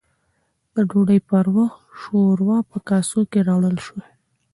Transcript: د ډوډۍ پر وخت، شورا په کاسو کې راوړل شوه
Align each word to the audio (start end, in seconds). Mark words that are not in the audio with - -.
د 0.73 0.77
ډوډۍ 0.89 1.19
پر 1.29 1.45
وخت، 1.55 1.81
شورا 2.01 2.57
په 2.71 2.77
کاسو 2.89 3.19
کې 3.31 3.39
راوړل 3.47 3.77
شوه 3.85 4.03